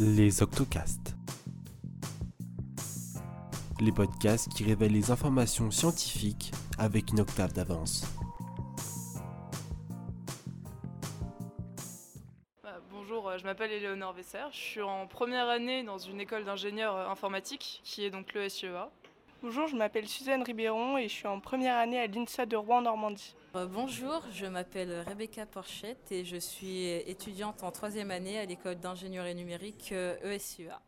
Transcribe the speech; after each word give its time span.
Les 0.00 0.44
Octocasts. 0.44 1.16
Les 3.80 3.90
podcasts 3.90 4.48
qui 4.48 4.62
révèlent 4.62 4.92
les 4.92 5.10
informations 5.10 5.72
scientifiques 5.72 6.52
avec 6.78 7.10
une 7.10 7.18
octave 7.18 7.52
d'avance. 7.52 8.04
Bah, 12.62 12.78
bonjour, 12.92 13.28
euh, 13.28 13.38
je 13.38 13.44
m'appelle 13.44 13.72
Éléonore 13.72 14.12
Vesser. 14.12 14.38
Je 14.52 14.56
suis 14.56 14.82
en 14.82 15.08
première 15.08 15.48
année 15.48 15.82
dans 15.82 15.98
une 15.98 16.20
école 16.20 16.44
d'ingénieurs 16.44 16.94
euh, 16.94 17.08
informatiques 17.08 17.80
qui 17.82 18.04
est 18.04 18.10
donc 18.10 18.34
le 18.34 18.48
SEA. 18.48 18.92
Bonjour, 19.40 19.68
je 19.68 19.76
m'appelle 19.76 20.08
Suzanne 20.08 20.42
Ribéron 20.42 20.98
et 20.98 21.04
je 21.04 21.14
suis 21.14 21.28
en 21.28 21.38
première 21.38 21.76
année 21.76 22.00
à 22.00 22.08
l'INSA 22.08 22.44
de 22.44 22.56
Rouen 22.56 22.82
Normandie. 22.82 23.36
Euh, 23.54 23.66
bonjour, 23.66 24.24
je 24.32 24.46
m'appelle 24.46 25.04
Rebecca 25.06 25.46
Porchette 25.46 26.10
et 26.10 26.24
je 26.24 26.36
suis 26.36 26.86
étudiante 26.86 27.62
en 27.62 27.70
troisième 27.70 28.10
année 28.10 28.36
à 28.40 28.44
l'école 28.44 28.80
d'ingénierie 28.80 29.36
numérique 29.36 29.92
ESUA. 29.92 30.82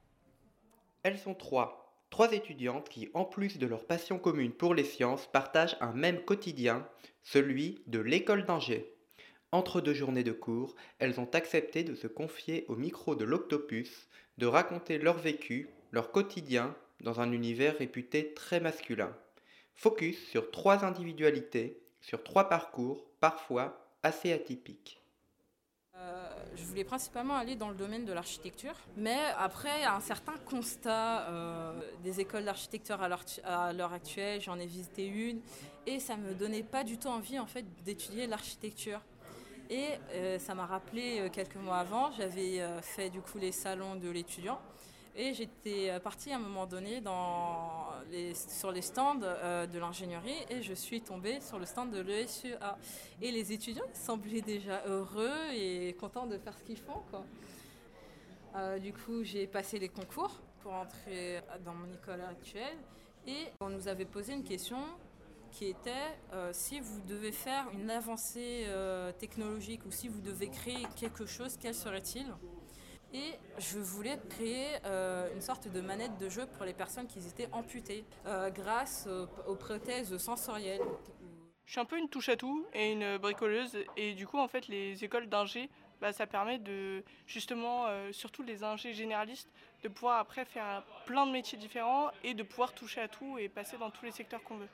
Elles 1.04 1.18
sont 1.18 1.34
trois. 1.34 1.94
Trois 2.10 2.32
étudiantes 2.32 2.88
qui, 2.88 3.08
en 3.14 3.24
plus 3.24 3.56
de 3.58 3.68
leur 3.68 3.86
passion 3.86 4.18
commune 4.18 4.52
pour 4.52 4.74
les 4.74 4.82
sciences, 4.82 5.28
partagent 5.28 5.76
un 5.80 5.92
même 5.92 6.24
quotidien, 6.24 6.84
celui 7.22 7.80
de 7.86 8.00
l'école 8.00 8.46
d'Angers. 8.46 8.92
Entre 9.52 9.80
deux 9.80 9.94
journées 9.94 10.24
de 10.24 10.32
cours, 10.32 10.74
elles 10.98 11.20
ont 11.20 11.30
accepté 11.34 11.84
de 11.84 11.94
se 11.94 12.08
confier 12.08 12.64
au 12.66 12.74
micro 12.74 13.14
de 13.14 13.24
l'Octopus, 13.24 14.08
de 14.38 14.46
raconter 14.46 14.98
leur 14.98 15.18
vécu, 15.18 15.68
leur 15.92 16.10
quotidien, 16.10 16.74
dans 17.02 17.20
un 17.20 17.32
univers 17.32 17.76
réputé 17.78 18.34
très 18.34 18.60
masculin. 18.60 19.14
Focus 19.74 20.28
sur 20.28 20.50
trois 20.50 20.84
individualités, 20.84 21.80
sur 22.00 22.22
trois 22.22 22.48
parcours, 22.48 23.04
parfois 23.20 23.86
assez 24.02 24.32
atypiques. 24.32 25.00
Euh, 25.96 26.28
je 26.56 26.64
voulais 26.64 26.84
principalement 26.84 27.36
aller 27.36 27.56
dans 27.56 27.68
le 27.68 27.74
domaine 27.74 28.06
de 28.06 28.12
l'architecture, 28.12 28.74
mais 28.96 29.18
après 29.38 29.84
un 29.84 30.00
certain 30.00 30.34
constat 30.46 31.28
euh, 31.28 31.80
des 32.02 32.20
écoles 32.20 32.44
d'architecture 32.44 32.98
à 33.02 33.72
l'heure 33.72 33.92
actuelle, 33.92 34.40
j'en 34.40 34.58
ai 34.58 34.66
visité 34.66 35.06
une 35.06 35.40
et 35.86 36.00
ça 36.00 36.16
me 36.16 36.34
donnait 36.34 36.62
pas 36.62 36.84
du 36.84 36.96
tout 36.96 37.08
envie 37.08 37.38
en 37.38 37.46
fait 37.46 37.64
d'étudier 37.84 38.26
l'architecture. 38.26 39.00
Et 39.68 39.86
euh, 40.12 40.38
ça 40.38 40.54
m'a 40.54 40.66
rappelé 40.66 41.28
quelques 41.32 41.56
mois 41.56 41.78
avant, 41.78 42.10
j'avais 42.12 42.60
fait 42.82 43.10
du 43.10 43.20
coup 43.20 43.38
les 43.38 43.52
salons 43.52 43.96
de 43.96 44.08
l'étudiant 44.08 44.60
et 45.16 45.34
j'étais 45.34 45.90
euh, 45.90 46.00
partie 46.00 46.32
à 46.32 46.36
un 46.36 46.40
moment 46.40 46.66
donné 46.66 47.02
sur 48.34 48.72
les 48.72 48.82
stands 48.82 49.20
euh, 49.22 49.66
de 49.66 49.78
l'ingénierie 49.78 50.46
et 50.48 50.62
je 50.62 50.74
suis 50.74 51.00
tombée 51.00 51.40
sur 51.40 51.58
le 51.58 51.66
stand 51.66 51.90
de 51.90 52.00
l'ESUA. 52.00 52.78
Et 53.20 53.30
les 53.30 53.52
étudiants 53.52 53.84
semblaient 53.92 54.40
déjà 54.40 54.82
heureux 54.86 55.52
et 55.52 55.94
contents 55.98 56.26
de 56.26 56.38
faire 56.38 56.56
ce 56.56 56.62
qu'ils 56.62 56.78
font. 56.78 57.02
Euh, 58.56 58.78
du 58.78 58.92
coup, 58.92 59.22
j'ai 59.22 59.46
passé 59.46 59.78
les 59.78 59.88
concours 59.88 60.40
pour 60.62 60.72
entrer 60.72 61.40
dans 61.64 61.74
mon 61.74 61.92
école 61.92 62.20
actuelle 62.20 62.76
et 63.26 63.46
on 63.60 63.68
nous 63.68 63.88
avait 63.88 64.04
posé 64.04 64.34
une 64.34 64.44
question 64.44 64.78
qui 65.52 65.66
était 65.66 66.18
si 66.52 66.80
vous 66.80 67.00
devez 67.08 67.32
faire 67.32 67.66
une 67.72 67.90
avancée 67.90 68.66
technologique 69.18 69.84
ou 69.86 69.90
si 69.90 70.08
vous 70.08 70.20
devez 70.20 70.48
créer 70.48 70.86
quelque 70.96 71.26
chose, 71.26 71.56
quel 71.60 71.74
serait-il? 71.74 72.26
Et 73.12 73.34
je 73.58 73.78
voulais 73.78 74.18
créer 74.28 74.66
euh, 74.84 75.32
une 75.34 75.40
sorte 75.40 75.68
de 75.68 75.80
manette 75.80 76.16
de 76.18 76.28
jeu 76.28 76.46
pour 76.56 76.64
les 76.64 76.74
personnes 76.74 77.06
qui 77.06 77.18
étaient 77.26 77.48
amputées 77.52 78.04
euh, 78.26 78.50
grâce 78.50 79.08
aux, 79.46 79.56
prothèses 79.56 80.16
sensorielles. 80.18 80.82
Je 81.66 81.72
suis 81.72 81.80
un 81.80 81.84
peu 81.84 81.98
une 81.98 82.08
touche 82.08 82.28
à 82.28 82.36
tout 82.36 82.66
et 82.72 82.92
une 82.92 83.18
bricoleuse 83.18 83.76
et 83.96 84.14
du 84.14 84.26
coup 84.26 84.38
en 84.38 84.48
fait 84.48 84.66
les 84.68 85.04
écoles 85.04 85.28
d'ingé 85.28 85.70
bah, 86.00 86.12
ça 86.12 86.26
permet 86.26 86.58
de 86.58 87.04
justement 87.26 87.86
euh, 87.86 88.10
surtout 88.12 88.42
les 88.42 88.64
ingés 88.64 88.94
généralistes 88.94 89.50
de 89.82 89.88
pouvoir 89.88 90.18
après 90.18 90.44
faire 90.44 90.82
plein 91.04 91.26
de 91.26 91.32
métiers 91.32 91.58
différents 91.58 92.10
et 92.24 92.34
de 92.34 92.42
pouvoir 92.42 92.72
toucher 92.74 93.02
à 93.02 93.08
tout 93.08 93.38
et 93.38 93.48
passer 93.48 93.76
dans 93.76 93.90
tous 93.90 94.06
les 94.06 94.10
secteurs 94.10 94.42
qu'on 94.42 94.56
veut. 94.56 94.68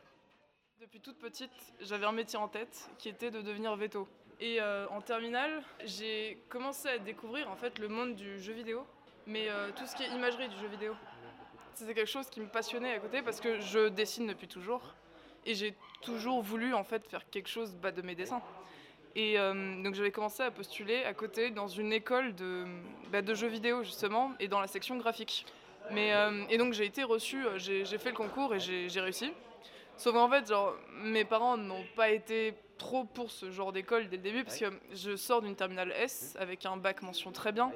Depuis 0.80 1.00
toute 1.00 1.18
petite, 1.18 1.50
j'avais 1.80 2.06
un 2.06 2.12
métier 2.12 2.38
en 2.38 2.48
tête 2.48 2.90
qui 2.98 3.08
était 3.08 3.30
de 3.30 3.42
devenir 3.42 3.74
veto. 3.76 4.06
Et 4.40 4.60
euh, 4.60 4.86
en 4.90 5.00
terminale, 5.00 5.62
j'ai 5.84 6.38
commencé 6.50 6.88
à 6.88 6.98
découvrir 6.98 7.50
en 7.50 7.56
fait 7.56 7.78
le 7.78 7.88
monde 7.88 8.14
du 8.14 8.38
jeu 8.38 8.52
vidéo, 8.52 8.86
mais 9.26 9.48
euh, 9.48 9.70
tout 9.74 9.86
ce 9.86 9.96
qui 9.96 10.02
est 10.02 10.10
imagerie 10.14 10.48
du 10.48 10.56
jeu 10.58 10.66
vidéo. 10.66 10.94
C'était 11.74 11.94
quelque 11.94 12.10
chose 12.10 12.28
qui 12.28 12.40
me 12.40 12.46
passionnait 12.46 12.92
à 12.92 12.98
côté 12.98 13.22
parce 13.22 13.40
que 13.40 13.60
je 13.60 13.88
dessine 13.88 14.26
depuis 14.26 14.48
toujours 14.48 14.94
et 15.46 15.54
j'ai 15.54 15.74
toujours 16.02 16.42
voulu 16.42 16.74
en 16.74 16.84
fait 16.84 17.06
faire 17.06 17.28
quelque 17.30 17.48
chose 17.48 17.74
bah, 17.76 17.92
de 17.92 18.02
mes 18.02 18.14
dessins. 18.14 18.42
Et 19.14 19.38
euh, 19.38 19.82
donc 19.82 19.94
j'avais 19.94 20.10
commencé 20.10 20.42
à 20.42 20.50
postuler 20.50 21.04
à 21.04 21.14
côté 21.14 21.50
dans 21.50 21.68
une 21.68 21.92
école 21.94 22.34
de, 22.34 22.66
bah, 23.10 23.22
jeux 23.32 23.48
vidéo 23.48 23.82
justement 23.84 24.32
et 24.38 24.48
dans 24.48 24.60
la 24.60 24.66
section 24.66 24.96
graphique. 24.96 25.46
Mais, 25.92 26.12
et 26.50 26.58
donc 26.58 26.72
j'ai 26.72 26.84
été 26.84 27.04
reçue, 27.04 27.44
j'ai 27.58 27.84
fait 27.98 28.10
le 28.10 28.16
concours 28.16 28.52
et 28.52 28.58
j'ai 28.58 29.00
réussi. 29.00 29.32
Sauf 29.96 30.14
qu'en 30.14 30.28
fait, 30.28 30.48
genre, 30.48 30.74
mes 31.00 31.24
parents 31.24 31.56
n'ont 31.56 31.84
pas 31.94 32.10
été 32.10 32.54
trop 32.76 33.04
pour 33.04 33.30
ce 33.30 33.50
genre 33.50 33.72
d'école 33.72 34.08
dès 34.08 34.16
le 34.16 34.22
début, 34.22 34.44
parce 34.44 34.58
que 34.58 34.66
je 34.94 35.16
sors 35.16 35.42
d'une 35.42 35.56
terminale 35.56 35.92
S 35.92 36.36
avec 36.38 36.66
un 36.66 36.76
bac 36.76 37.02
mention 37.02 37.32
très 37.32 37.52
bien. 37.52 37.72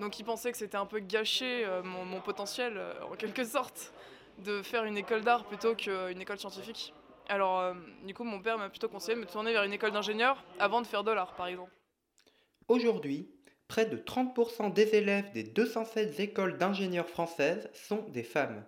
Donc 0.00 0.18
ils 0.18 0.24
pensaient 0.24 0.52
que 0.52 0.58
c'était 0.58 0.76
un 0.76 0.86
peu 0.86 1.00
gâché 1.00 1.64
euh, 1.64 1.82
mon, 1.82 2.20
potentiel, 2.20 2.74
euh, 2.76 2.92
en 3.10 3.16
quelque 3.16 3.44
sorte, 3.44 3.92
de 4.44 4.62
faire 4.62 4.84
une 4.84 4.96
école 4.96 5.22
d'art 5.22 5.44
plutôt 5.44 5.74
qu'une 5.74 6.20
école 6.20 6.38
scientifique. 6.38 6.94
Alors, 7.28 7.60
euh, 7.60 7.74
du 8.06 8.14
coup, 8.14 8.24
mon 8.24 8.40
père 8.40 8.56
m'a 8.56 8.70
plutôt 8.70 8.88
conseillé 8.88 9.14
de 9.14 9.20
me 9.20 9.26
tourner 9.26 9.52
vers 9.52 9.64
une 9.64 9.72
école 9.72 9.92
d'ingénieur 9.92 10.42
avant 10.58 10.80
de 10.80 10.86
faire 10.86 11.04
de 11.04 11.10
l'art, 11.10 11.34
par 11.34 11.46
exemple. 11.46 11.72
Aujourd'hui, 12.68 13.28
près 13.66 13.84
de 13.84 13.98
30% 13.98 14.72
des 14.72 14.94
élèves 14.94 15.30
des 15.32 15.42
216 15.42 16.20
écoles 16.20 16.56
d'ingénieurs 16.56 17.08
françaises 17.08 17.68
sont 17.74 18.04
des 18.08 18.22
femmes. 18.22 18.64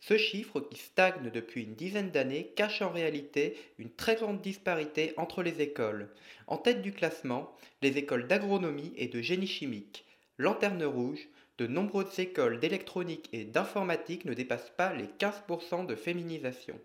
Ce 0.00 0.16
chiffre, 0.16 0.60
qui 0.60 0.78
stagne 0.78 1.30
depuis 1.30 1.64
une 1.64 1.74
dizaine 1.74 2.10
d'années, 2.10 2.52
cache 2.56 2.80
en 2.80 2.90
réalité 2.90 3.56
une 3.78 3.90
très 3.90 4.16
grande 4.16 4.40
disparité 4.40 5.12
entre 5.18 5.42
les 5.42 5.60
écoles. 5.60 6.08
En 6.46 6.56
tête 6.56 6.80
du 6.80 6.92
classement, 6.92 7.54
les 7.82 7.98
écoles 7.98 8.26
d'agronomie 8.26 8.94
et 8.96 9.08
de 9.08 9.20
génie 9.20 9.46
chimique. 9.46 10.06
Lanterne 10.38 10.84
rouge, 10.84 11.28
de 11.58 11.66
nombreuses 11.66 12.18
écoles 12.18 12.58
d'électronique 12.58 13.28
et 13.34 13.44
d'informatique 13.44 14.24
ne 14.24 14.32
dépassent 14.32 14.72
pas 14.74 14.94
les 14.94 15.04
15% 15.04 15.84
de 15.84 15.94
féminisation. 15.94 16.80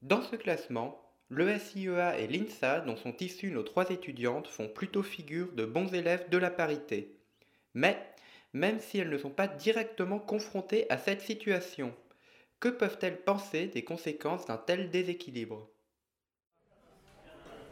Dans 0.00 0.22
ce 0.22 0.36
classement, 0.36 1.02
le 1.28 1.58
SIEA 1.58 2.18
et 2.18 2.26
l'INSA, 2.26 2.80
dont 2.80 2.96
sont 2.96 3.16
issues 3.18 3.50
nos 3.50 3.62
trois 3.62 3.90
étudiantes, 3.90 4.48
font 4.48 4.68
plutôt 4.68 5.02
figure 5.02 5.52
de 5.52 5.66
bons 5.66 5.92
élèves 5.92 6.30
de 6.30 6.38
la 6.38 6.50
parité. 6.50 7.14
Mais, 7.74 7.98
même 8.54 8.80
si 8.80 8.98
elles 8.98 9.10
ne 9.10 9.18
sont 9.18 9.30
pas 9.30 9.48
directement 9.48 10.18
confrontées 10.18 10.90
à 10.90 10.96
cette 10.96 11.20
situation, 11.20 11.94
que 12.64 12.70
peuvent-elles 12.70 13.20
penser 13.20 13.66
des 13.66 13.84
conséquences 13.84 14.46
d'un 14.46 14.56
tel 14.56 14.88
déséquilibre? 14.88 15.68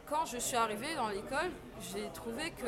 Quand 0.07 0.23
je 0.27 0.37
suis 0.37 0.55
arrivée 0.55 0.93
dans 0.95 1.09
l'école, 1.09 1.49
j'ai 1.91 2.07
trouvé 2.13 2.51
que 2.51 2.67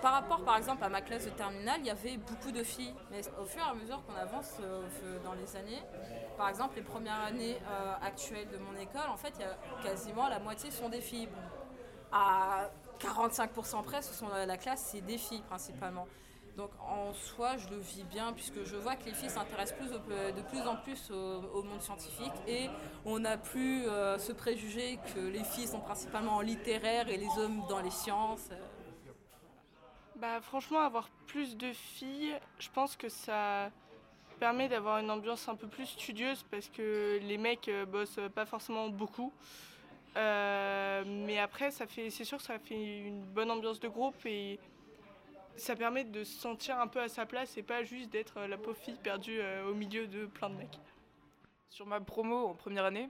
par 0.00 0.12
rapport 0.12 0.44
par 0.44 0.56
exemple 0.56 0.84
à 0.84 0.88
ma 0.88 1.00
classe 1.00 1.24
de 1.24 1.30
terminale, 1.30 1.80
il 1.80 1.86
y 1.86 1.90
avait 1.90 2.16
beaucoup 2.16 2.52
de 2.52 2.62
filles. 2.62 2.94
Mais 3.10 3.22
au 3.42 3.44
fur 3.44 3.60
et 3.60 3.70
à 3.70 3.74
mesure 3.74 4.00
qu'on 4.06 4.14
avance 4.14 4.52
euh, 4.62 5.18
dans 5.24 5.32
les 5.32 5.56
années, 5.56 5.82
par 6.36 6.48
exemple 6.48 6.76
les 6.76 6.82
premières 6.82 7.24
années 7.26 7.56
euh, 7.56 8.06
actuelles 8.06 8.48
de 8.52 8.58
mon 8.58 8.78
école, 8.80 9.10
en 9.10 9.16
fait, 9.16 9.32
il 9.34 9.40
y 9.40 9.44
a 9.44 9.56
quasiment 9.82 10.28
la 10.28 10.38
moitié 10.38 10.70
sont 10.70 10.88
des 10.88 11.00
filles. 11.00 11.28
à 12.12 12.70
45% 13.00 13.82
près, 13.82 14.00
ce 14.00 14.14
sont 14.14 14.28
la 14.28 14.56
classe, 14.56 14.90
c'est 14.92 15.00
des 15.00 15.18
filles 15.18 15.42
principalement. 15.48 16.06
Donc 16.58 16.72
en 16.80 17.14
soi, 17.14 17.56
je 17.56 17.68
le 17.68 17.78
vis 17.78 18.02
bien 18.02 18.32
puisque 18.32 18.64
je 18.64 18.74
vois 18.74 18.96
que 18.96 19.04
les 19.04 19.12
filles 19.12 19.30
s'intéressent 19.30 19.78
plus 19.78 19.92
de 19.92 20.42
plus 20.48 20.60
en 20.62 20.74
plus 20.74 21.08
au, 21.12 21.62
monde 21.62 21.80
scientifique 21.80 22.32
et 22.48 22.68
on 23.04 23.20
n'a 23.20 23.38
plus 23.38 23.86
euh, 23.86 24.18
ce 24.18 24.32
préjugé 24.32 24.98
que 25.14 25.20
les 25.20 25.44
filles 25.44 25.68
sont 25.68 25.78
principalement 25.78 26.32
en 26.32 26.40
littéraire 26.40 27.08
et 27.10 27.16
les 27.16 27.28
hommes 27.38 27.62
dans 27.68 27.80
les 27.80 27.92
sciences. 27.92 28.48
Bah 30.16 30.40
franchement, 30.40 30.80
avoir 30.80 31.08
plus 31.28 31.56
de 31.56 31.72
filles, 31.72 32.34
je 32.58 32.68
pense 32.70 32.96
que 32.96 33.08
ça 33.08 33.70
permet 34.40 34.68
d'avoir 34.68 34.98
une 34.98 35.12
ambiance 35.12 35.48
un 35.48 35.54
peu 35.54 35.68
plus 35.68 35.86
studieuse 35.86 36.44
parce 36.50 36.68
que 36.70 37.20
les 37.22 37.38
mecs 37.38 37.68
euh, 37.68 37.86
bossent 37.86 38.18
pas 38.34 38.46
forcément 38.46 38.88
beaucoup. 38.88 39.32
Euh, 40.16 41.04
mais 41.06 41.38
après, 41.38 41.70
c'est 41.70 42.24
sûr, 42.24 42.40
ça 42.40 42.58
fait 42.58 42.74
une 42.74 43.22
bonne 43.22 43.52
ambiance 43.52 43.78
de 43.78 43.86
groupe 43.86 44.16
et 44.26 44.58
ça 45.58 45.76
permet 45.76 46.04
de 46.04 46.24
se 46.24 46.38
sentir 46.38 46.78
un 46.78 46.86
peu 46.86 47.00
à 47.00 47.08
sa 47.08 47.26
place 47.26 47.56
et 47.56 47.62
pas 47.62 47.84
juste 47.84 48.10
d'être 48.10 48.40
la 48.40 48.56
pauvre 48.56 48.76
fille 48.76 48.98
perdue 49.02 49.40
euh, 49.40 49.70
au 49.70 49.74
milieu 49.74 50.06
de 50.06 50.26
plein 50.26 50.50
de 50.50 50.54
mecs. 50.54 50.78
Sur 51.70 51.86
ma 51.86 52.00
promo 52.00 52.46
en 52.46 52.54
première 52.54 52.84
année, 52.84 53.08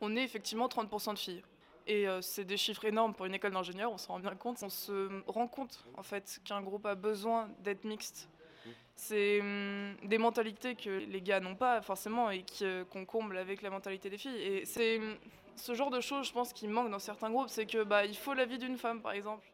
on 0.00 0.16
est 0.16 0.22
effectivement 0.22 0.68
30% 0.68 1.14
de 1.14 1.18
filles. 1.18 1.42
Et 1.86 2.08
euh, 2.08 2.22
c'est 2.22 2.44
des 2.44 2.56
chiffres 2.56 2.84
énormes 2.84 3.14
pour 3.14 3.26
une 3.26 3.34
école 3.34 3.52
d'ingénieurs, 3.52 3.92
on 3.92 3.98
s'en 3.98 4.14
rend 4.14 4.20
bien 4.20 4.34
compte. 4.34 4.62
On 4.62 4.70
se 4.70 5.22
rend 5.26 5.48
compte 5.48 5.84
en 5.96 6.02
fait 6.02 6.40
qu'un 6.44 6.62
groupe 6.62 6.86
a 6.86 6.94
besoin 6.94 7.48
d'être 7.60 7.84
mixte. 7.84 8.28
C'est 8.96 9.40
hum, 9.40 9.96
des 10.04 10.18
mentalités 10.18 10.76
que 10.76 10.88
les 10.88 11.20
gars 11.20 11.40
n'ont 11.40 11.56
pas 11.56 11.82
forcément 11.82 12.30
et 12.30 12.44
euh, 12.62 12.84
qu'on 12.84 13.04
comble 13.04 13.36
avec 13.36 13.60
la 13.60 13.70
mentalité 13.70 14.08
des 14.08 14.18
filles. 14.18 14.40
Et 14.40 14.64
c'est 14.64 14.98
hum, 14.98 15.16
ce 15.56 15.74
genre 15.74 15.90
de 15.90 16.00
choses, 16.00 16.28
je 16.28 16.32
pense, 16.32 16.52
qui 16.52 16.68
manque 16.68 16.90
dans 16.90 16.98
certains 16.98 17.30
groupes, 17.30 17.48
c'est 17.48 17.66
que 17.66 17.82
bah, 17.82 18.04
il 18.04 18.16
faut 18.16 18.34
l'avis 18.34 18.58
d'une 18.58 18.76
femme, 18.76 19.00
par 19.00 19.12
exemple. 19.12 19.44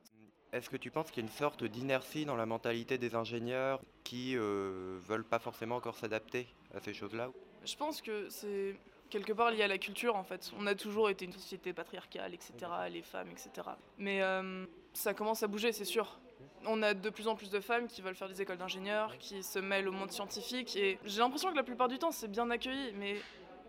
Est-ce 0.52 0.69
que 0.69 0.76
tu 0.76 0.91
penses 0.91 1.11
qu'il 1.11 1.23
y 1.23 1.26
a 1.26 1.29
une 1.29 1.37
sorte 1.37 1.62
d'inertie 1.62 2.25
dans 2.25 2.35
la 2.35 2.47
mentalité 2.47 2.99
des 2.99 3.14
ingénieurs 3.14 3.81
qui 4.02 4.37
euh, 4.37 4.99
veulent 5.06 5.25
pas 5.25 5.38
forcément 5.38 5.76
encore 5.76 5.97
s'adapter 5.97 6.49
à 6.75 6.81
ces 6.81 6.93
choses-là? 6.93 7.31
Je 7.64 7.76
pense 7.76 8.02
que 8.02 8.29
c'est 8.31 8.75
quelque 9.11 9.32
part 9.32 9.52
lié 9.52 9.62
à 9.62 9.69
la 9.69 9.79
culture 9.79 10.17
en 10.17 10.25
fait. 10.25 10.50
On 10.58 10.67
a 10.67 10.75
toujours 10.75 11.08
été 11.08 11.25
une 11.25 11.32
société 11.32 11.73
patriarcale, 11.73 12.35
etc., 12.35 12.52
les 12.91 13.02
femmes, 13.02 13.31
etc. 13.31 13.69
Mais 13.99 14.23
euh, 14.23 14.64
ça 14.93 15.14
commence 15.14 15.43
à 15.44 15.47
bouger, 15.47 15.70
c'est 15.70 15.85
sûr. 15.85 16.19
On 16.67 16.82
a 16.82 16.94
de 16.94 17.11
plus 17.11 17.29
en 17.29 17.37
plus 17.37 17.50
de 17.50 17.61
femmes 17.61 17.87
qui 17.87 18.03
veulent 18.03 18.17
faire 18.17 18.29
des 18.29 18.43
écoles 18.43 18.58
d'ingénieurs, 18.58 19.19
qui 19.19 19.43
se 19.43 19.61
mêlent 19.61 19.88
au 19.88 19.93
monde 19.93 20.11
scientifique, 20.11 20.75
et 20.76 20.99
j'ai 21.05 21.20
l'impression 21.20 21.50
que 21.50 21.56
la 21.56 21.62
plupart 21.62 21.88
du 21.88 21.99
temps 21.99 22.11
c'est 22.11 22.31
bien 22.31 22.50
accueilli, 22.50 22.93
mais 22.94 23.17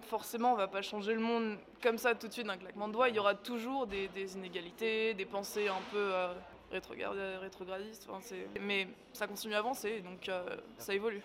forcément 0.01 0.54
on 0.54 0.56
va 0.56 0.68
pas 0.68 0.81
changer 0.81 1.13
le 1.13 1.19
monde 1.19 1.57
comme 1.81 1.98
ça 1.98 2.16
tout 2.16 2.27
de 2.27 2.34
suite 2.34 2.48
d'un 2.48 2.57
claquement 2.57 2.88
de 2.88 2.94
doigts. 2.94 3.10
Il 3.10 3.16
y 3.16 3.19
aura 3.19 3.36
toujours 3.36 3.86
des, 3.88 4.10
inégalités, 4.36 5.13
des 5.13 5.25
pensées 5.25 5.68
un 5.68 5.81
peu 5.92 6.13
euh, 6.13 6.34
rétrogradistes, 6.72 8.08
mais 8.60 8.88
ça 9.14 9.28
continue 9.28 9.54
à 9.54 9.60
avancer, 9.60 10.02
donc 10.02 10.28
euh, 10.30 10.58
ça 10.78 10.94
évolue. 10.94 11.22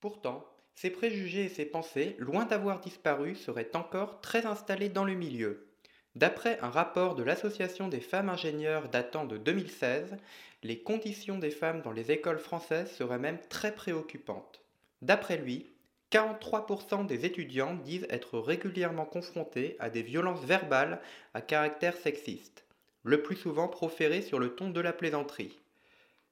Pourtant, 0.00 0.44
ces 0.74 0.90
préjugés 0.90 1.44
et 1.44 1.48
ces 1.48 1.64
pensées, 1.64 2.16
loin 2.18 2.44
d'avoir 2.44 2.80
disparu, 2.80 3.34
seraient 3.36 3.74
encore 3.74 4.20
très 4.20 4.44
installés 4.44 4.88
dans 4.88 5.04
le 5.04 5.14
milieu. 5.14 5.66
D'après 6.14 6.58
un 6.60 6.70
rapport 6.70 7.14
de 7.14 7.22
l'Association 7.22 7.88
des 7.88 8.00
femmes 8.00 8.28
ingénieurs 8.28 8.88
datant 8.88 9.24
de 9.24 9.36
2016, 9.36 10.16
les 10.62 10.80
conditions 10.80 11.38
des 11.38 11.50
femmes 11.50 11.82
dans 11.82 11.92
les 11.92 12.10
écoles 12.12 12.38
françaises 12.38 12.90
seraient 12.92 13.18
même 13.18 13.38
très 13.48 13.74
préoccupantes. 13.74 14.62
D'après 15.02 15.36
lui, 15.36 15.74
43% 16.12 17.06
des 17.06 17.26
étudiants 17.26 17.74
disent 17.74 18.06
être 18.08 18.38
régulièrement 18.38 19.04
confrontés 19.04 19.76
à 19.80 19.90
des 19.90 20.02
violences 20.02 20.44
verbales 20.44 21.00
à 21.34 21.40
caractère 21.40 21.96
sexiste, 21.96 22.64
le 23.04 23.22
plus 23.22 23.36
souvent 23.36 23.68
proférées 23.68 24.22
sur 24.22 24.38
le 24.38 24.54
ton 24.54 24.70
de 24.70 24.80
la 24.80 24.92
plaisanterie. 24.92 25.60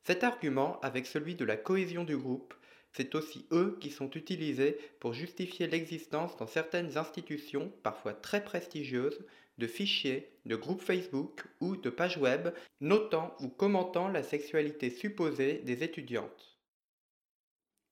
Cet 0.04 0.24
argument, 0.24 0.80
avec 0.80 1.06
celui 1.06 1.36
de 1.36 1.44
la 1.44 1.56
cohésion 1.56 2.02
du 2.02 2.16
groupe, 2.16 2.54
c'est 2.92 3.14
aussi 3.14 3.46
eux 3.52 3.78
qui 3.80 3.90
sont 3.90 4.10
utilisés 4.10 4.78
pour 5.00 5.12
justifier 5.12 5.66
l'existence 5.66 6.36
dans 6.36 6.46
certaines 6.46 6.98
institutions, 6.98 7.72
parfois 7.82 8.12
très 8.12 8.42
prestigieuses, 8.42 9.24
de 9.58 9.66
fichiers, 9.66 10.30
de 10.46 10.56
groupes 10.56 10.82
Facebook 10.82 11.44
ou 11.60 11.76
de 11.76 11.90
pages 11.90 12.18
web, 12.18 12.48
notant 12.80 13.36
ou 13.40 13.48
commentant 13.48 14.08
la 14.08 14.22
sexualité 14.22 14.90
supposée 14.90 15.58
des 15.58 15.84
étudiantes. 15.84 16.58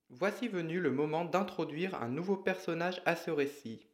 Voici 0.09 0.49
venu 0.49 0.81
le 0.81 0.91
moment 0.91 1.25
d'introduire 1.25 2.03
un 2.03 2.09
nouveau 2.09 2.37
personnage 2.37 3.01
à 3.07 3.15
ce 3.15 3.31
récit. 3.31 3.87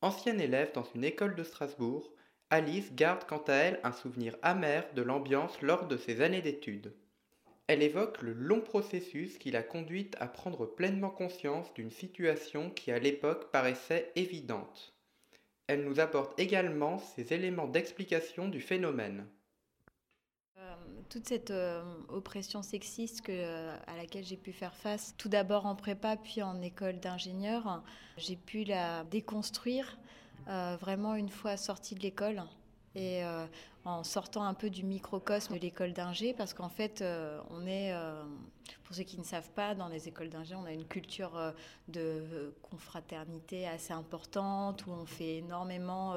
Ancienne 0.00 0.40
élève 0.40 0.72
dans 0.72 0.86
une 0.94 1.04
école 1.04 1.34
de 1.34 1.44
Strasbourg, 1.44 2.10
Alice 2.52 2.92
garde 2.94 3.24
quant 3.28 3.44
à 3.46 3.52
elle 3.52 3.80
un 3.84 3.92
souvenir 3.92 4.36
amer 4.42 4.84
de 4.94 5.02
l'ambiance 5.02 5.62
lors 5.62 5.86
de 5.86 5.96
ses 5.96 6.20
années 6.20 6.42
d'études. 6.42 6.92
Elle 7.68 7.84
évoque 7.84 8.20
le 8.22 8.32
long 8.32 8.60
processus 8.60 9.38
qui 9.38 9.52
l'a 9.52 9.62
conduite 9.62 10.16
à 10.18 10.26
prendre 10.26 10.66
pleinement 10.66 11.10
conscience 11.10 11.72
d'une 11.74 11.92
situation 11.92 12.70
qui 12.70 12.90
à 12.90 12.98
l'époque 12.98 13.52
paraissait 13.52 14.10
évidente. 14.16 14.92
Elle 15.68 15.84
nous 15.84 16.00
apporte 16.00 16.36
également 16.40 16.98
ces 16.98 17.32
éléments 17.32 17.68
d'explication 17.68 18.48
du 18.48 18.60
phénomène. 18.60 19.24
Euh, 20.58 20.74
toute 21.08 21.28
cette 21.28 21.52
euh, 21.52 21.84
oppression 22.08 22.62
sexiste 22.62 23.20
que, 23.22 23.68
à 23.86 23.96
laquelle 23.96 24.24
j'ai 24.24 24.36
pu 24.36 24.52
faire 24.52 24.74
face, 24.74 25.14
tout 25.16 25.28
d'abord 25.28 25.66
en 25.66 25.76
prépa, 25.76 26.16
puis 26.16 26.42
en 26.42 26.60
école 26.60 26.98
d'ingénieur, 26.98 27.84
j'ai 28.16 28.34
pu 28.34 28.64
la 28.64 29.04
déconstruire 29.04 29.96
euh, 29.96 30.09
vraiment 30.46 31.14
une 31.14 31.28
fois 31.28 31.56
sortie 31.56 31.94
de 31.94 32.00
l'école. 32.00 32.42
Et 32.94 33.22
en 33.84 34.04
sortant 34.04 34.44
un 34.44 34.54
peu 34.54 34.68
du 34.68 34.84
microcosme 34.84 35.54
de 35.54 35.60
l'école 35.60 35.92
d'ingé, 35.92 36.34
parce 36.34 36.52
qu'en 36.52 36.68
fait, 36.68 37.00
euh, 37.00 37.40
on 37.50 37.66
est, 37.66 37.94
euh, 37.94 38.22
pour 38.84 38.94
ceux 38.94 39.04
qui 39.04 39.18
ne 39.18 39.24
savent 39.24 39.50
pas, 39.50 39.74
dans 39.74 39.88
les 39.88 40.06
écoles 40.06 40.28
d'ingé, 40.28 40.54
on 40.54 40.66
a 40.66 40.72
une 40.72 40.84
culture 40.84 41.34
euh, 41.36 41.52
de 41.88 42.54
confraternité 42.60 43.66
assez 43.66 43.94
importante, 43.94 44.86
où 44.86 44.90
on 44.90 45.06
fait 45.06 45.38
énormément 45.38 46.14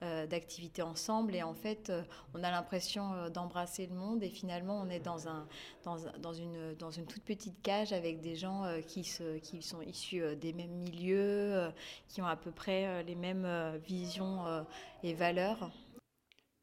d'activités 0.00 0.82
ensemble, 0.82 1.34
et 1.34 1.42
en 1.42 1.54
fait, 1.54 1.90
on 2.34 2.44
a 2.44 2.50
l'impression 2.50 3.28
d'embrasser 3.30 3.86
le 3.86 3.94
monde, 3.94 4.22
et 4.22 4.28
finalement, 4.28 4.78
on 4.80 4.90
est 4.90 5.00
dans, 5.00 5.26
un, 5.26 5.46
dans, 5.84 5.96
dans, 6.18 6.32
une, 6.32 7.06
toute 7.06 7.22
petite 7.22 7.60
cage 7.62 7.92
avec 7.92 8.20
des 8.20 8.36
gens 8.36 8.64
qui 8.86 9.04
sont 9.04 9.82
issus 9.82 10.36
des 10.36 10.52
mêmes 10.52 10.76
milieux, 10.76 11.72
qui 12.08 12.20
ont 12.20 12.26
à 12.26 12.36
peu 12.36 12.50
près 12.50 13.02
les 13.04 13.14
mêmes 13.14 13.48
visions 13.84 14.44
et 15.02 15.14
valeurs. 15.14 15.70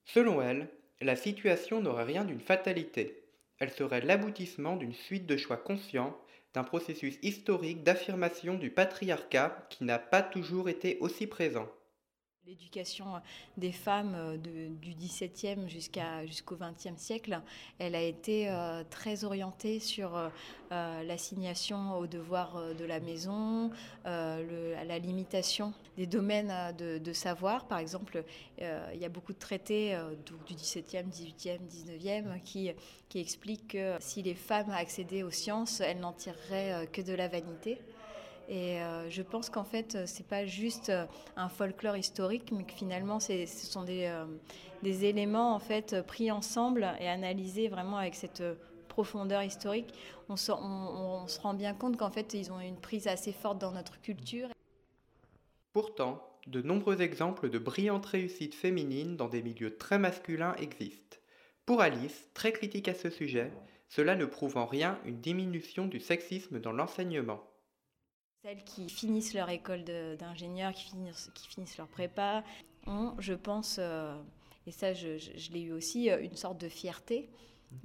Selon 0.06 0.42
elle, 0.42 0.70
la 1.02 1.16
situation 1.16 1.82
n'aurait 1.82 2.04
rien 2.04 2.26
d'une 2.26 2.40
fatalité. 2.40 3.24
Elle 3.60 3.72
serait 3.72 4.02
l'aboutissement 4.02 4.76
d'une 4.76 4.94
suite 4.94 5.26
de 5.26 5.38
choix 5.38 5.58
conscients, 5.58 6.18
d'un 6.54 6.64
processus 6.64 7.18
historique 7.22 7.84
d'affirmation 7.84 8.56
du 8.56 8.70
patriarcat 8.70 9.66
qui 9.70 9.84
n'a 9.84 10.00
pas 10.00 10.22
toujours 10.22 10.70
été 10.70 10.98
aussi 11.00 11.28
présent. 11.28 11.68
L'éducation 12.46 13.06
des 13.56 13.72
femmes 13.72 14.16
euh, 14.16 14.38
du 14.38 14.94
XVIIe 14.96 15.70
jusqu'à, 15.70 16.26
jusqu'au 16.26 16.58
XXe 16.58 16.98
siècle, 16.98 17.40
elle 17.80 17.96
a 17.96 18.02
été 18.02 18.50
euh, 18.50 18.84
très 18.90 19.24
orientée 19.24 19.80
sur 19.80 20.18
euh, 20.18 21.04
l'assignation 21.04 21.98
aux 21.98 22.06
devoirs 22.06 22.76
de 22.78 22.84
la 22.84 23.00
maison, 23.00 23.72
la 24.04 25.00
limitation 25.00 25.74
des 25.96 26.06
domaines 26.06 26.52
de, 26.78 27.14
savoir. 27.14 27.66
Par 27.68 27.78
exemple, 27.78 28.26
il 28.58 29.00
y 29.00 29.06
a 29.06 29.10
beaucoup 29.10 29.34
de 29.34 29.40
traités 29.40 29.96
du 30.26 30.56
XVIIe, 30.56 31.04
XVIIIe, 31.04 31.60
XIXe 31.70 32.42
qui, 32.44 32.72
qui 33.08 33.20
expliquent 33.20 33.70
que 33.70 33.96
si 34.00 34.24
les 34.24 34.34
femmes 34.34 34.72
accédaient 34.72 35.24
aux 35.24 35.32
sciences, 35.32 35.80
elles 35.80 36.00
n'en 36.00 36.14
tireraient 36.14 36.90
que 36.92 37.02
de 37.02 37.14
la 37.14 37.28
vanité. 37.28 37.80
Et 38.50 38.82
euh, 38.82 39.10
je 39.10 39.22
pense 39.22 39.50
qu'en 39.50 39.64
fait, 39.64 39.96
euh, 39.96 40.04
c'est 40.06 40.28
pas 40.28 40.46
juste 40.46 40.90
euh, 40.90 41.06
un 41.38 41.50
folklore 41.50 41.96
historique, 41.96 42.52
mais 42.52 42.64
que 42.64 42.74
finalement, 42.74 43.20
ce 43.20 43.46
sont 43.48 43.84
des, 43.84 45.06
éléments 45.06 45.56
en 45.56 45.60
fait 45.60 46.02
pris 46.06 46.30
ensemble 46.30 46.88
et 47.00 47.08
analysés 47.08 47.70
vraiment 47.70 47.98
avec 47.98 48.16
cette 48.16 48.44
profondeur 48.90 49.42
historique. 49.44 49.94
On, 50.30 50.36
se 50.36 50.52
rend 50.52 51.54
bien 51.54 51.74
compte 51.74 51.98
qu'en 51.98 52.12
fait, 52.12 52.34
ils 52.34 52.52
ont 52.52 52.60
une 52.60 52.76
prise 52.76 53.08
assez 53.08 53.32
forte 53.32 53.60
dans 53.60 53.72
notre 53.72 54.00
culture. 54.02 54.50
Pourtant, 55.72 56.22
de 56.48 56.62
nombreux 56.62 57.02
exemples 57.02 57.50
de 57.50 57.58
brillantes 57.58 58.06
réussites 58.06 58.56
féminines 58.56 59.16
dans 59.16 59.30
des 59.30 59.42
milieux 59.42 59.78
très 59.78 59.98
masculins 59.98 60.56
existent. 60.60 61.18
Pour 61.66 61.82
Alice, 61.82 62.30
très 62.34 62.52
critique 62.52 62.90
à 62.90 62.94
ce 62.94 63.10
sujet, 63.10 63.52
cela 63.88 64.16
ne 64.16 64.26
prouve 64.26 64.58
en 64.58 64.66
rien 64.66 65.00
une 65.06 65.22
diminution 65.22 65.88
du 65.88 66.00
sexisme 66.00 66.60
dans 66.60 66.74
l'enseignement. 66.74 67.42
Celles 68.44 68.64
qui 68.66 68.90
finissent 68.90 69.34
leur 69.34 69.50
école 69.50 69.86
d'ingénieur, 70.20 70.74
qui 70.74 70.84
finissent, 70.84 71.32
qui 71.34 71.48
finissent 71.48 71.78
leur 71.78 71.88
prépa, 71.88 72.44
ont, 72.88 73.14
je 73.18 73.34
pense, 73.34 73.78
euh, 73.80 74.14
et 74.68 74.72
ça 74.74 74.94
je, 74.94 75.18
l'ai 75.54 75.62
eu 75.62 75.72
aussi, 75.72 76.10
euh, 76.10 76.22
une 76.22 76.36
sorte 76.36 76.60
de 76.60 76.68
fierté. 76.68 77.30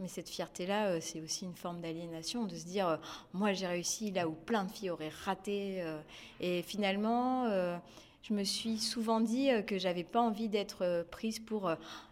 Mais 0.01 0.09
cette 0.09 0.29
fierté-là, 0.29 0.89
euh, 0.89 0.99
c'est 1.01 1.21
aussi 1.21 1.45
une 1.45 1.55
forme 1.55 1.81
d'aliénation, 1.81 2.45
de 2.45 2.57
se 2.57 2.65
dire, 2.65 2.99
moi 3.33 3.53
j'ai 3.53 3.69
réussi 3.69 4.11
là 4.11 4.27
où 4.27 4.33
plein 4.33 4.65
de 4.65 4.73
filles 4.73 4.91
auraient 4.91 5.13
raté. 5.25 5.81
et 6.41 6.63
finalement, 6.63 7.49
je 8.25 8.35
me 8.35 8.43
suis 8.43 8.79
souvent 8.79 9.21
dit 9.21 9.51
que 9.65 9.79
j'avais 9.79 10.03
pas 10.03 10.21
envie 10.21 10.49
d'être 10.49 11.07
prise 11.13 11.39
pour 11.39 11.71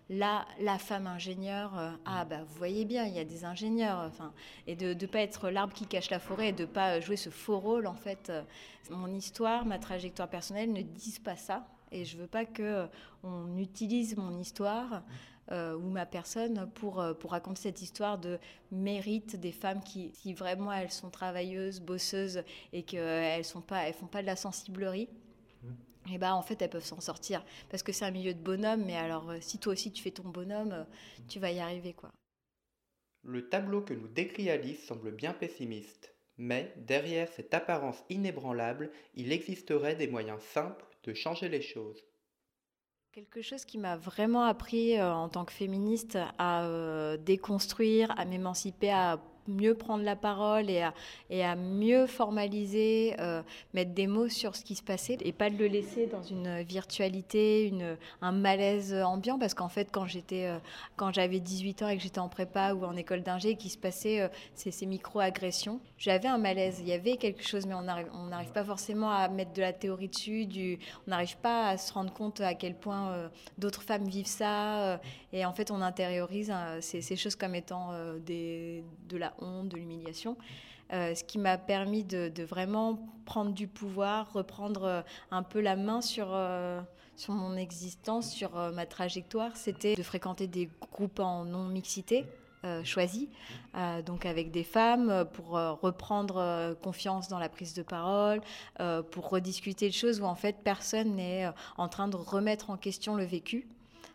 la, 0.09 0.47
la 0.61 0.79
femme 0.79 1.07
ingénieure, 1.07 1.77
euh, 1.79 1.91
ah 2.05 2.25
bah 2.25 2.45
vous 2.47 2.55
voyez 2.57 2.85
bien, 2.85 3.05
il 3.07 3.15
y 3.15 3.19
a 3.19 3.25
des 3.25 3.45
ingénieurs, 3.45 3.99
enfin, 4.07 4.33
et 4.67 4.77
de 4.77 4.95
ne 4.95 5.07
pas 5.07 5.21
être 5.21 5.51
l'arbre 5.51 5.75
qui 5.75 5.87
cache 5.87 6.11
la 6.11 6.21
forêt, 6.21 6.51
et 6.51 6.53
de 6.53 6.63
ne 6.63 6.67
pas 6.67 7.01
jouer 7.01 7.17
ce 7.17 7.31
faux 7.31 7.59
rôle 7.59 7.87
en 7.87 7.95
fait. 7.95 8.31
Euh, 8.31 8.43
mon 8.91 9.13
histoire, 9.13 9.65
ma 9.65 9.79
trajectoire 9.79 10.29
personnelle 10.29 10.73
ne 10.73 10.83
disent 10.83 11.19
pas 11.19 11.37
ça, 11.37 11.67
et 11.91 12.05
je 12.05 12.17
veux 12.17 12.29
pas 12.29 12.45
que 12.45 12.63
euh, 12.63 12.87
on 13.25 13.57
utilise 13.59 14.17
mon 14.17 14.39
histoire 14.39 15.03
ou 15.49 15.91
ma 15.91 16.07
personne 16.07 16.69
pour, 16.75 17.05
pour 17.21 17.31
raconter 17.31 17.63
cette 17.63 17.81
histoire 17.81 18.19
de 18.19 18.41
mérite 18.73 19.37
des 19.37 19.53
femmes 19.53 19.81
qui, 19.81 20.11
si 20.13 20.35
vraiment 20.35 20.73
elles 20.73 20.91
sont 20.91 21.09
travailleuses, 21.09 21.79
bosseuses 21.79 22.43
et 22.73 22.83
qu'elles 22.83 23.39
ne 23.39 23.45
font 23.45 23.61
pas 23.61 24.23
de 24.23 24.27
la 24.27 24.35
sensiblerie 24.35 25.09
et 26.09 26.15
eh 26.15 26.19
bah 26.19 26.29
ben, 26.29 26.35
en 26.35 26.43
fait 26.43 26.61
elles 26.63 26.71
peuvent 26.71 26.85
s'en 26.85 27.01
sortir 27.01 27.45
parce 27.71 27.83
que 27.83 27.93
c'est 27.93 28.05
un 28.05 28.11
milieu 28.11 28.35
de 28.35 28.41
bonhomme 28.41 28.85
mais 28.85 28.97
alors 28.97 29.31
euh, 29.31 29.39
si 29.41 29.59
toi 29.59 29.73
aussi 29.73 29.93
tu 29.93 30.03
fais 30.03 30.11
ton 30.11 30.29
bonhomme 30.29 30.73
euh, 30.73 30.85
tu 31.29 31.39
vas 31.39 31.51
y 31.51 31.61
arriver 31.61 31.93
quoi. 31.93 32.13
Le 33.23 33.49
tableau 33.49 33.83
que 33.83 33.95
nous 33.95 34.07
décrit 34.07 34.51
Alice 34.51 34.87
semble 34.87 35.11
bien 35.11 35.33
pessimiste 35.33 36.15
mais 36.39 36.73
derrière 36.77 37.29
cette 37.33 37.55
apparence 37.55 38.05
inébranlable 38.09 38.91
il 39.15 39.33
existerait 39.33 39.97
des 39.97 40.07
moyens 40.07 40.41
simples 40.43 40.85
de 41.03 41.15
changer 41.15 41.49
les 41.49 41.63
choses. 41.63 42.05
Quelque 43.13 43.41
chose 43.41 43.65
qui 43.65 43.79
m'a 43.79 43.97
vraiment 43.97 44.45
appris 44.45 44.99
euh, 44.99 45.13
en 45.13 45.29
tant 45.29 45.45
que 45.45 45.53
féministe 45.53 46.19
à 46.39 47.17
déconstruire, 47.19 48.13
à 48.19 48.27
m'émanciper, 48.27 48.91
à 48.91 49.19
mieux 49.49 49.75
prendre 49.75 50.05
la 50.05 50.17
parole 50.17 50.71
et 50.71 50.83
à, 50.83 50.95
et 51.31 51.45
à 51.45 51.57
mieux 51.57 52.07
formaliser, 52.07 53.15
euh, 53.21 53.43
mettre 53.75 53.93
des 53.93 54.07
mots 54.07 54.29
sur 54.29 54.57
ce 54.57 54.65
qui 54.65 54.75
se 54.75 54.83
passait 54.83 55.19
et 55.23 55.33
pas 55.33 55.51
de 55.51 55.57
le 55.57 55.67
laisser 55.67 56.07
dans 56.07 56.23
une 56.23 56.63
virtualité, 56.63 57.67
une, 57.67 57.97
un 58.23 58.33
malaise 58.33 58.95
ambiant. 58.95 59.39
Parce 59.39 59.55
qu'en 59.55 59.69
fait 59.69 59.89
quand 59.91 60.07
j'étais 60.07 60.47
euh, 60.47 60.59
quand 60.97 61.13
j'avais 61.13 61.41
18 61.41 61.83
ans 61.83 61.89
et 61.89 61.97
que 61.97 62.03
j'étais 62.03 62.19
en 62.19 62.29
prépa 62.29 62.75
ou 62.75 62.85
en 62.85 62.97
école 62.97 63.23
d'ingé 63.23 63.57
qui 63.57 63.71
se 63.71 63.79
passait 63.79 64.21
euh, 64.21 64.29
ces, 64.55 64.71
ces 64.71 64.87
micro-agressions, 64.87 65.81
j'avais 65.99 66.29
un 66.29 66.39
malaise, 66.39 66.79
il 66.81 66.89
y 66.89 66.93
avait 66.93 67.17
quelque 67.17 67.47
chose 67.47 67.67
mais 67.67 67.75
on 67.75 67.83
n'arrive 67.83 68.53
pas 68.53 68.65
forcément 68.65 69.11
à 69.11 69.29
mettre 69.29 69.53
de 69.53 69.61
la 69.61 69.73
théorie 69.73 70.09
dessus, 70.09 70.47
du, 70.47 70.79
on 71.07 71.11
n'arrive 71.11 71.37
pas 71.39 71.69
à 71.69 71.77
se 71.77 71.93
rendre 71.93 72.13
compte 72.13 72.41
à 72.41 72.55
quel 72.55 72.75
point 72.75 73.31
d'autres 73.59 73.83
femmes 73.83 74.07
vivent 74.07 74.27
ça 74.27 75.01
et 75.33 75.45
en 75.45 75.53
fait 75.53 75.71
on 75.71 75.81
intériorise 75.81 76.53
ces, 76.81 77.01
ces 77.01 77.17
choses 77.17 77.37
comme 77.37 77.55
étant 77.55 77.91
des, 78.25 78.85
de 79.09 79.17
la 79.17 79.35
honte, 79.41 79.69
de 79.69 79.77
l'humiliation. 79.77 80.37
Euh, 80.93 81.15
ce 81.15 81.25
qui 81.25 81.39
m'a 81.39 81.59
permis 81.59 82.05
de, 82.05 82.43
vraiment 82.45 82.99
prendre 83.25 83.53
du 83.53 83.67
pouvoir, 83.67 84.33
reprendre 84.33 84.85
euh, 84.85 85.03
un 85.33 85.43
peu 85.43 85.61
la 85.61 85.75
main 85.75 86.01
sur, 86.01 86.29
euh, 86.31 86.81
sur 87.17 87.35
mon 87.35 87.57
existence, 87.57 88.31
sur 88.31 88.53
ma 88.73 88.87
trajectoire, 88.87 89.57
c'était 89.57 89.97
de 89.97 90.03
fréquenter 90.03 90.47
des 90.47 90.71
groupes 90.93 91.19
en 91.19 91.45
non-mixité. 91.45 92.25
choisis, 92.83 93.29
donc 94.07 94.27
avec 94.27 94.51
des 94.51 94.65
femmes, 94.65 95.25
pour 95.35 95.51
reprendre 95.51 96.75
confiance 96.83 97.29
dans 97.29 97.39
la 97.39 97.49
prise 97.49 97.75
de 97.75 97.83
parole, 97.83 98.41
pour 99.13 99.31
rediscuter 99.31 99.89
de 99.89 99.95
choses 99.95 100.21
où 100.21 100.25
en 100.25 100.35
fait 100.35 100.57
personne 100.65 101.15
n'est 101.15 101.49
en 101.77 101.89
train 101.89 102.09
de 102.09 102.17
remettre 102.17 102.71
en 102.71 102.77
question 102.77 103.15
le 103.15 103.25
vécu. 103.25 103.69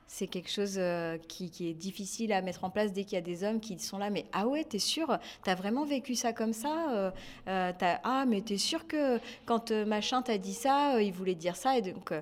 C'est 0.07 0.27
quelque 0.27 0.49
chose 0.49 0.75
euh, 0.77 1.17
qui, 1.29 1.45
est 1.61 1.73
difficile 1.73 2.33
à 2.33 2.41
mettre 2.41 2.65
en 2.65 2.69
place 2.69 2.91
dès 2.91 3.05
qu'il 3.05 3.13
y 3.13 3.17
a 3.17 3.21
des 3.21 3.45
hommes 3.45 3.61
qui 3.61 3.79
sont 3.79 3.97
là. 3.97 4.09
Mais 4.09 4.25
ah 4.33 4.45
ouais, 4.45 4.65
t'es 4.65 4.77
sûr? 4.77 5.17
T'as 5.43 5.55
vraiment 5.55 5.85
vécu 5.85 6.15
ça 6.15 6.33
comme 6.33 6.51
ça 6.51 6.91
Euh, 6.91 7.11
euh, 7.47 7.71
Ah, 7.81 8.25
mais 8.27 8.41
t'es 8.41 8.57
sûr 8.57 8.87
que 8.87 9.19
quand 9.45 9.71
machin 9.71 10.21
t'a 10.21 10.37
dit 10.37 10.53
ça, 10.53 11.01
il 11.01 11.13
voulait 11.13 11.35
dire 11.35 11.55
ça 11.55 11.77
Et, 11.77 11.81
donc, 11.81 12.13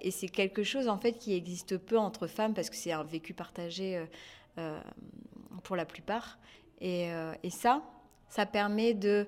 et 0.00 0.10
c'est 0.10 0.28
quelque 0.28 0.64
chose 0.64 0.88
en 0.88 0.98
fait 0.98 1.12
qui 1.12 1.34
existe 1.34 1.78
peu 1.78 1.98
entre 1.98 2.26
femmes 2.26 2.52
parce 2.52 2.68
que 2.68 2.76
c'est 2.76 2.92
un 2.92 3.04
vécu 3.04 3.32
partagé 3.32 4.04
pour 5.62 5.76
la 5.76 5.84
plupart. 5.84 6.38
Et, 6.80 7.10
et 7.44 7.50
ça, 7.50 7.82
ça 8.28 8.44
permet 8.44 8.92
de 8.92 9.26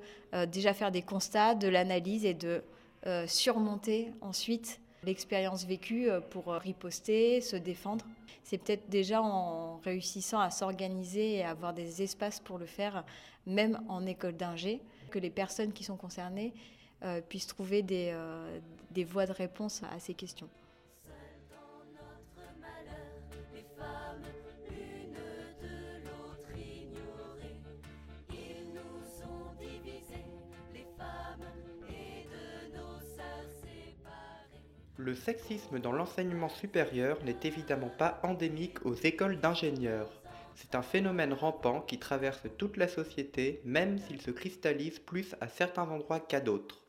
déjà 0.48 0.74
faire 0.74 0.90
des 0.90 1.02
constats, 1.02 1.54
de 1.54 1.68
l'analyse 1.68 2.24
et 2.24 2.34
de 2.34 2.64
surmonter 3.26 4.10
ensuite 4.20 4.80
l'expérience 5.08 5.64
vécue 5.64 6.10
euh, 6.10 6.20
pour 6.20 6.52
euh, 6.52 6.58
riposter, 6.58 7.40
se 7.40 7.56
défendre. 7.56 8.04
C'est 8.44 8.58
peut-être 8.58 8.88
déjà 8.88 9.22
en 9.22 9.78
réussissant 9.78 10.38
à 10.38 10.50
s'organiser 10.50 11.36
et 11.36 11.44
à 11.44 11.50
avoir 11.50 11.72
des 11.72 12.02
espaces 12.02 12.40
pour 12.40 12.58
le 12.58 12.66
faire, 12.66 13.04
même 13.46 13.80
en 13.88 14.06
école 14.06 14.36
d'ingé, 14.36 14.80
que 15.10 15.18
les 15.18 15.30
personnes 15.30 15.72
qui 15.72 15.84
sont 15.84 15.96
concernées 15.96 16.52
euh, 17.02 17.20
puissent 17.20 17.46
trouver 17.46 17.82
des, 17.82 18.14
des 18.90 19.04
voies 19.04 19.26
de 19.26 19.32
réponse 19.32 19.82
à 19.94 19.98
ces 19.98 20.14
questions. 20.14 20.48
Le 35.00 35.14
sexisme 35.14 35.78
dans 35.78 35.92
l'enseignement 35.92 36.48
supérieur 36.48 37.22
n'est 37.22 37.38
évidemment 37.44 37.88
pas 37.88 38.18
endémique 38.24 38.84
aux 38.84 38.96
écoles 38.96 39.38
d'ingénieurs. 39.38 40.10
C'est 40.56 40.74
un 40.74 40.82
phénomène 40.82 41.32
rampant 41.32 41.82
qui 41.82 42.00
traverse 42.00 42.42
toute 42.58 42.76
la 42.76 42.88
société, 42.88 43.60
même 43.64 44.00
s'il 44.00 44.20
se 44.20 44.32
cristallise 44.32 44.98
plus 44.98 45.36
à 45.40 45.46
certains 45.46 45.88
endroits 45.88 46.18
qu'à 46.18 46.40
d'autres. 46.40 46.84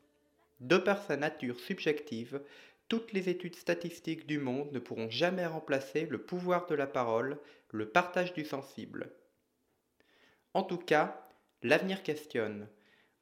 De 0.60 0.78
par 0.78 1.04
sa 1.04 1.18
nature 1.18 1.60
subjective, 1.60 2.42
toutes 2.88 3.14
les 3.14 3.30
études 3.30 3.56
statistiques 3.56 4.26
du 4.26 4.40
monde 4.40 4.72
ne 4.72 4.80
pourront 4.80 5.12
jamais 5.12 5.46
remplacer 5.46 6.08
le 6.08 6.18
pouvoir 6.18 6.66
de 6.66 6.74
la 6.74 6.88
parole, 6.88 7.38
le 7.70 7.90
partage 7.90 8.34
du 8.34 8.44
sensible. 8.44 9.12
En 10.56 10.64
tout 10.64 10.80
cas, 10.80 11.30
l'avenir 11.62 12.02
questionne. 12.02 12.68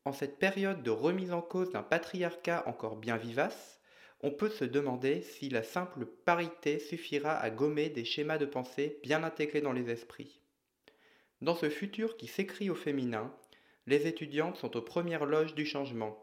En 0.06 0.14
cette 0.14 0.40
période 0.40 0.82
de 0.82 0.92
remise 0.92 1.34
en 1.34 1.42
cause 1.42 1.74
d'un 1.74 1.84
patriarcat 1.84 2.64
encore 2.68 2.96
bien 2.96 3.18
vivace, 3.18 3.77
on 4.22 4.32
peut 4.32 4.50
se 4.50 4.66
demander 4.66 5.22
si 5.22 5.50
la 5.50 5.64
simple 5.64 6.06
parité 6.06 6.80
suffira 6.80 7.38
à 7.38 7.50
gommer 7.50 7.90
des 7.90 8.06
schémas 8.06 8.38
de 8.38 8.46
pensée 8.46 9.00
bien 9.04 9.24
intégrés 9.24 9.62
dans 9.62 9.74
les 9.74 9.90
esprits. 9.90 10.40
Dans 11.42 11.56
ce 11.56 11.70
futur 11.70 12.18
qui 12.18 12.28
s'écrit 12.28 12.70
au 12.70 12.76
féminin, 12.76 13.32
les 13.86 14.08
étudiantes 14.08 14.58
sont 14.58 14.76
aux 14.76 14.82
premières 14.82 15.26
loges 15.26 15.54
du 15.54 15.66
changement. 15.66 16.18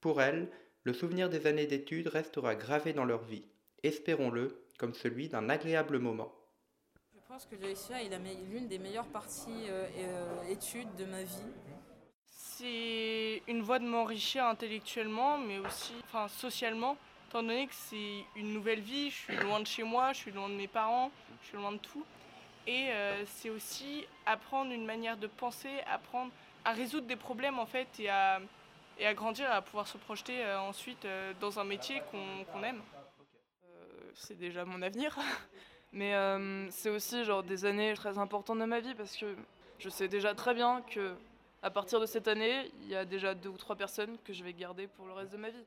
Pour 0.00 0.22
elles, 0.22 0.48
le 0.84 0.92
souvenir 0.92 1.28
des 1.28 1.46
années 1.46 1.66
d'études 1.66 2.08
restera 2.08 2.54
gravé 2.54 2.92
dans 2.92 3.04
leur 3.04 3.24
vie, 3.24 3.44
espérons-le, 3.82 4.64
comme 4.78 4.94
celui 4.94 5.28
d'un 5.28 5.48
agréable 5.48 5.98
moment. 5.98 6.32
Je 7.14 7.20
pense 7.28 7.46
que 7.46 7.56
le 7.56 7.74
SEA 7.74 8.04
est 8.04 8.50
l'une 8.50 8.68
des 8.68 8.78
meilleures 8.78 9.06
parties 9.06 9.68
euh, 9.68 9.86
euh, 9.96 10.42
études 10.50 10.94
de 10.96 11.04
ma 11.06 11.22
vie. 11.22 11.52
C'est 12.26 13.42
une 13.48 13.62
voie 13.62 13.78
de 13.78 13.86
m'enrichir 13.86 14.44
intellectuellement, 14.44 15.38
mais 15.38 15.58
aussi 15.58 15.94
enfin, 16.04 16.28
socialement, 16.28 16.96
étant 17.32 17.42
donné 17.42 17.66
que 17.66 17.74
c'est 17.74 18.26
une 18.36 18.52
nouvelle 18.52 18.80
vie, 18.80 19.08
je 19.08 19.16
suis 19.16 19.36
loin 19.36 19.58
de 19.58 19.66
chez 19.66 19.82
moi, 19.84 20.12
je 20.12 20.18
suis 20.18 20.30
loin 20.32 20.50
de 20.50 20.54
mes 20.54 20.68
parents, 20.68 21.10
je 21.40 21.48
suis 21.48 21.56
loin 21.56 21.72
de 21.72 21.78
tout. 21.78 22.04
Et 22.66 22.90
euh, 22.90 23.24
c'est 23.24 23.48
aussi 23.48 24.04
apprendre 24.26 24.70
une 24.70 24.84
manière 24.84 25.16
de 25.16 25.26
penser, 25.28 25.70
apprendre 25.90 26.30
à 26.66 26.72
résoudre 26.72 27.06
des 27.06 27.16
problèmes 27.16 27.58
en 27.58 27.64
fait 27.64 27.88
et 27.98 28.10
à, 28.10 28.38
et 28.98 29.06
à 29.06 29.14
grandir, 29.14 29.50
à 29.50 29.62
pouvoir 29.62 29.88
se 29.88 29.96
projeter 29.96 30.44
euh, 30.44 30.60
ensuite 30.60 31.06
euh, 31.06 31.32
dans 31.40 31.58
un 31.58 31.64
métier 31.64 32.02
qu'on 32.10 32.62
aime. 32.62 32.82
C'est 34.14 34.36
déjà 34.36 34.66
mon 34.66 34.82
avenir. 34.82 35.18
Mais 35.94 36.14
c'est 36.70 36.90
aussi 36.90 37.24
genre 37.24 37.42
des 37.42 37.64
années 37.64 37.94
très 37.94 38.18
importantes 38.18 38.58
de 38.58 38.66
ma 38.66 38.80
vie 38.80 38.94
parce 38.94 39.16
que 39.16 39.34
je 39.78 39.88
sais 39.88 40.08
déjà 40.08 40.34
très 40.34 40.52
bien 40.52 40.82
que 40.82 41.14
à 41.62 41.70
partir 41.70 41.98
de 41.98 42.04
cette 42.04 42.28
année, 42.28 42.70
il 42.82 42.88
y 42.88 42.94
a 42.94 43.06
déjà 43.06 43.34
deux 43.34 43.48
ou 43.48 43.56
trois 43.56 43.76
personnes 43.76 44.18
que 44.22 44.34
je 44.34 44.44
vais 44.44 44.52
garder 44.52 44.86
pour 44.86 45.06
le 45.06 45.14
reste 45.14 45.32
de 45.32 45.38
ma 45.38 45.48
vie. 45.48 45.64